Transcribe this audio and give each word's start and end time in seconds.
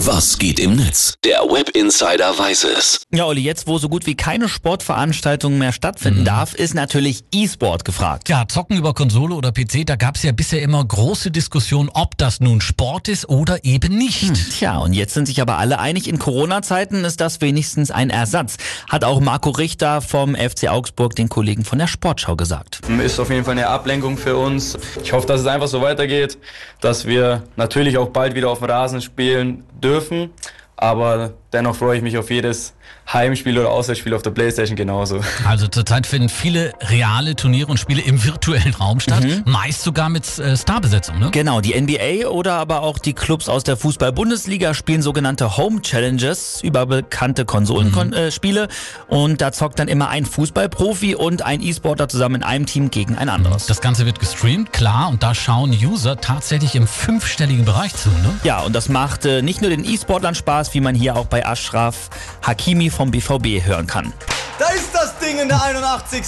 Was 0.00 0.38
geht 0.38 0.60
im 0.60 0.76
Netz? 0.76 1.14
Der 1.24 1.38
Web 1.38 1.70
Insider 1.70 2.38
weiß 2.38 2.64
es. 2.64 3.00
Ja, 3.14 3.24
Olli, 3.24 3.40
jetzt 3.40 3.66
wo 3.66 3.78
so 3.78 3.88
gut 3.88 4.04
wie 4.04 4.14
keine 4.14 4.46
Sportveranstaltung 4.46 5.56
mehr 5.56 5.72
stattfinden 5.72 6.22
darf, 6.22 6.52
ist 6.52 6.74
natürlich 6.74 7.24
E-Sport 7.32 7.86
gefragt. 7.86 8.28
Ja, 8.28 8.46
Zocken 8.46 8.76
über 8.76 8.92
Konsole 8.92 9.34
oder 9.34 9.52
PC, 9.52 9.86
da 9.86 9.96
gab's 9.96 10.22
ja 10.22 10.32
bisher 10.32 10.60
immer 10.60 10.84
große 10.84 11.30
Diskussionen, 11.30 11.88
ob 11.94 12.18
das 12.18 12.40
nun 12.40 12.60
Sport 12.60 13.08
ist 13.08 13.30
oder 13.30 13.64
eben 13.64 13.96
nicht. 13.96 14.34
Tja, 14.58 14.76
und 14.76 14.92
jetzt 14.92 15.14
sind 15.14 15.26
sich 15.26 15.40
aber 15.40 15.56
alle 15.56 15.78
einig, 15.78 16.08
in 16.08 16.18
Corona-Zeiten 16.18 17.02
ist 17.06 17.22
das 17.22 17.40
wenigstens 17.40 17.90
ein 17.90 18.10
Ersatz. 18.10 18.58
Hat 18.90 19.02
auch 19.02 19.20
Marco 19.20 19.48
Richter 19.48 20.02
vom 20.02 20.34
FC 20.36 20.68
Augsburg 20.68 21.16
den 21.16 21.30
Kollegen 21.30 21.64
von 21.64 21.78
der 21.78 21.86
Sportschau 21.86 22.36
gesagt. 22.36 22.80
Ist 23.02 23.18
auf 23.18 23.30
jeden 23.30 23.46
Fall 23.46 23.52
eine 23.52 23.68
Ablenkung 23.68 24.18
für 24.18 24.36
uns. 24.36 24.76
Ich 25.02 25.14
hoffe, 25.14 25.26
dass 25.26 25.40
es 25.40 25.46
einfach 25.46 25.68
so 25.68 25.80
weitergeht, 25.80 26.36
dass 26.82 27.06
wir 27.06 27.44
natürlich 27.56 27.96
auch 27.96 28.10
bald 28.10 28.34
wieder 28.34 28.50
auf 28.50 28.58
dem 28.58 28.68
Rasen 28.68 29.00
spielen 29.00 29.64
dürfen 29.82 29.85
dürfen. 29.86 30.30
Aber 30.76 31.32
dennoch 31.54 31.74
freue 31.74 31.96
ich 31.96 32.02
mich 32.02 32.18
auf 32.18 32.30
jedes 32.30 32.74
Heimspiel 33.12 33.56
oder 33.58 33.70
Auswärtsspiel 33.70 34.14
auf 34.14 34.22
der 34.22 34.30
Playstation 34.30 34.76
genauso. 34.76 35.20
Also 35.46 35.68
zurzeit 35.68 36.06
finden 36.06 36.28
viele 36.28 36.72
reale 36.80 37.36
Turniere 37.36 37.70
und 37.70 37.78
Spiele 37.78 38.02
im 38.02 38.22
virtuellen 38.24 38.74
Raum 38.74 39.00
statt, 39.00 39.24
meist 39.44 39.82
sogar 39.82 40.08
mit 40.08 40.38
äh, 40.38 40.56
Starbesetzung, 40.56 41.18
ne? 41.18 41.30
Genau, 41.30 41.60
die 41.60 41.80
NBA 41.80 42.28
oder 42.28 42.54
aber 42.54 42.82
auch 42.82 42.98
die 42.98 43.12
Clubs 43.12 43.48
aus 43.48 43.62
der 43.64 43.76
Fußball-Bundesliga 43.76 44.74
spielen 44.74 45.02
sogenannte 45.02 45.56
Home 45.56 45.82
Challenges 45.82 46.60
über 46.62 46.84
bekannte 46.86 47.44
Konsolenspiele 47.44 48.68
und 49.08 49.40
da 49.40 49.52
zockt 49.52 49.78
dann 49.78 49.88
immer 49.88 50.08
ein 50.08 50.26
Fußballprofi 50.26 51.14
und 51.14 51.42
ein 51.42 51.62
E-Sportler 51.62 52.08
zusammen 52.08 52.36
in 52.36 52.42
einem 52.42 52.66
Team 52.66 52.90
gegen 52.90 53.16
ein 53.16 53.28
anderes. 53.28 53.66
Das 53.66 53.80
Ganze 53.80 54.04
wird 54.04 54.18
gestreamt, 54.18 54.72
klar, 54.72 55.08
und 55.08 55.22
da 55.22 55.34
schauen 55.34 55.70
User 55.70 56.20
tatsächlich 56.20 56.74
im 56.74 56.86
fünfstelligen 56.88 57.64
Bereich 57.64 57.94
zu, 57.94 58.08
ne? 58.08 58.34
Ja, 58.42 58.60
und 58.60 58.74
das 58.74 58.88
macht 58.88 59.24
äh, 59.24 59.42
nicht 59.42 59.60
nur 59.60 59.70
den 59.70 59.84
E-Sportlern 59.84 60.34
Spaß, 60.34 60.65
wie 60.74 60.80
man 60.80 60.94
hier 60.94 61.16
auch 61.16 61.26
bei 61.26 61.44
Ashraf 61.44 62.10
Hakimi 62.42 62.90
vom 62.90 63.10
BVB 63.10 63.64
hören 63.64 63.86
kann. 63.86 64.12
Da 64.58 64.68
ist 64.68 64.94
das 64.94 65.18
Ding 65.18 65.38
in 65.38 65.48
der 65.48 65.62
81. 65.62 66.24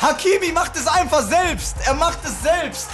Hakimi 0.00 0.52
macht 0.52 0.76
es 0.76 0.86
einfach 0.86 1.22
selbst. 1.22 1.76
Er 1.86 1.94
macht 1.94 2.18
es 2.24 2.42
selbst. 2.42 2.88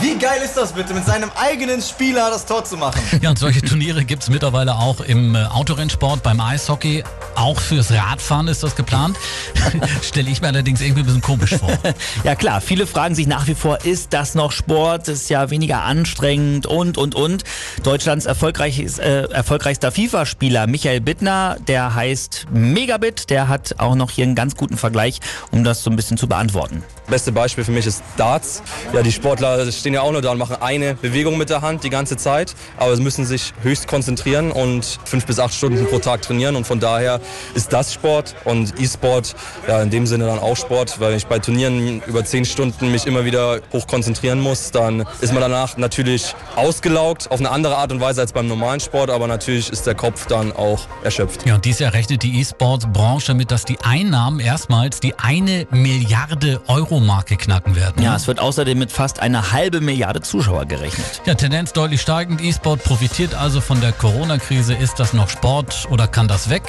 Wie 0.00 0.16
geil 0.16 0.40
ist 0.44 0.54
das 0.56 0.72
bitte, 0.72 0.94
mit 0.94 1.04
seinem 1.04 1.30
eigenen 1.34 1.82
Spieler 1.82 2.30
das 2.30 2.46
Tor 2.46 2.64
zu 2.64 2.76
machen? 2.76 3.00
Ja, 3.20 3.30
und 3.30 3.38
solche 3.38 3.62
Turniere 3.62 4.04
gibt's 4.04 4.28
mittlerweile 4.30 4.76
auch 4.76 5.00
im 5.00 5.34
äh, 5.34 5.44
Autorennsport, 5.44 6.22
beim 6.22 6.40
Eishockey. 6.40 7.02
Auch 7.34 7.58
fürs 7.58 7.90
Radfahren 7.92 8.46
ist 8.46 8.62
das 8.62 8.76
geplant. 8.76 9.16
Stelle 10.02 10.30
ich 10.30 10.40
mir 10.40 10.48
allerdings 10.48 10.80
irgendwie 10.80 11.00
ein 11.00 11.06
bisschen 11.06 11.20
komisch 11.20 11.56
vor. 11.56 11.70
Ja 12.24 12.34
klar, 12.34 12.60
viele 12.60 12.86
fragen 12.86 13.14
sich 13.14 13.26
nach 13.26 13.46
wie 13.46 13.54
vor, 13.54 13.84
ist 13.84 14.12
das 14.12 14.34
noch 14.34 14.52
Sport? 14.52 15.08
Ist 15.08 15.30
ja 15.30 15.50
weniger 15.50 15.82
anstrengend 15.82 16.66
und, 16.66 16.98
und, 16.98 17.14
und. 17.14 17.44
Deutschlands 17.82 18.26
erfolgreich, 18.26 18.78
äh, 18.78 19.22
erfolgreichster 19.30 19.90
FIFA-Spieler 19.92 20.66
Michael 20.66 21.00
Bittner, 21.00 21.56
der 21.66 21.94
heißt 21.94 22.46
Megabit, 22.52 23.30
der 23.30 23.48
hat 23.48 23.76
auch 23.78 23.94
noch 23.94 24.10
hier 24.10 24.24
einen 24.24 24.34
ganz 24.34 24.56
guten 24.56 24.76
Vergleich, 24.76 25.20
um 25.50 25.64
das 25.64 25.82
so 25.82 25.90
ein 25.90 25.96
bisschen 25.96 26.18
zu 26.18 26.28
beantworten. 26.28 26.82
Beste 27.08 27.32
Beispiel 27.32 27.64
für 27.64 27.72
mich 27.72 27.86
ist 27.86 28.02
Darts. 28.16 28.62
Ja, 28.92 29.02
die 29.02 29.12
Sportler 29.12 29.70
stehen 29.72 29.87
ja 29.94 30.02
auch 30.02 30.12
nur 30.12 30.22
da 30.22 30.30
und 30.30 30.38
machen 30.38 30.56
eine 30.60 30.94
Bewegung 30.94 31.38
mit 31.38 31.50
der 31.50 31.62
Hand 31.62 31.84
die 31.84 31.90
ganze 31.90 32.16
Zeit, 32.16 32.54
aber 32.76 32.94
sie 32.96 33.02
müssen 33.02 33.24
sich 33.24 33.52
höchst 33.62 33.88
konzentrieren 33.88 34.50
und 34.50 34.98
fünf 35.04 35.26
bis 35.26 35.38
acht 35.38 35.54
Stunden 35.54 35.86
pro 35.86 35.98
Tag 35.98 36.22
trainieren 36.22 36.56
und 36.56 36.66
von 36.66 36.80
daher 36.80 37.20
ist 37.54 37.72
das 37.72 37.92
Sport 37.92 38.34
und 38.44 38.80
E-Sport 38.80 39.34
ja 39.66 39.82
in 39.82 39.90
dem 39.90 40.06
Sinne 40.06 40.26
dann 40.26 40.38
auch 40.38 40.56
Sport, 40.56 41.00
weil 41.00 41.14
ich 41.14 41.26
bei 41.26 41.38
Turnieren 41.38 42.02
über 42.06 42.24
zehn 42.24 42.44
Stunden 42.44 42.90
mich 42.90 43.06
immer 43.06 43.24
wieder 43.24 43.60
hoch 43.72 43.86
konzentrieren 43.86 44.40
muss, 44.40 44.70
dann 44.70 45.06
ist 45.20 45.32
man 45.32 45.42
danach 45.42 45.76
natürlich 45.76 46.34
ausgelaugt 46.56 47.30
auf 47.30 47.40
eine 47.40 47.50
andere 47.50 47.76
Art 47.76 47.92
und 47.92 48.00
Weise 48.00 48.20
als 48.20 48.32
beim 48.32 48.48
normalen 48.48 48.80
Sport, 48.80 49.10
aber 49.10 49.26
natürlich 49.26 49.70
ist 49.70 49.86
der 49.86 49.94
Kopf 49.94 50.26
dann 50.26 50.52
auch 50.52 50.80
erschöpft. 51.02 51.46
Ja, 51.46 51.54
und 51.54 51.64
dieses 51.64 51.80
Jahr 51.80 51.92
rechnet 51.92 52.22
die 52.22 52.40
E-Sport-Branche 52.40 53.28
damit, 53.28 53.50
dass 53.50 53.64
die 53.64 53.78
Einnahmen 53.82 54.40
erstmals 54.40 55.00
die 55.00 55.18
eine 55.18 55.66
Milliarde 55.70 56.60
Euro-Marke 56.66 57.36
knacken 57.36 57.76
werden. 57.76 58.02
Ja, 58.02 58.16
es 58.16 58.26
wird 58.26 58.40
außerdem 58.40 58.78
mit 58.78 58.92
fast 58.92 59.20
einer 59.20 59.52
halbe 59.68 59.84
Milliarde 59.84 60.22
Zuschauer 60.22 60.64
gerechnet. 60.64 61.20
Ja, 61.26 61.34
Tendenz 61.34 61.74
deutlich 61.74 62.00
steigend. 62.00 62.40
E-Sport 62.40 62.82
profitiert 62.84 63.34
also 63.34 63.60
von 63.60 63.82
der 63.82 63.92
Corona-Krise. 63.92 64.72
Ist 64.72 64.98
das 64.98 65.12
noch 65.12 65.28
Sport 65.28 65.86
oder 65.90 66.08
kann 66.08 66.26
das 66.26 66.48
weg? 66.48 66.62